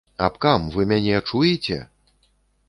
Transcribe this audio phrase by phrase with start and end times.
[0.27, 1.79] Абкам, вы мяне чуеце?